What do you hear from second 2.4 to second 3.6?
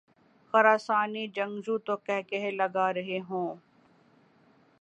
لگارہے ہوں۔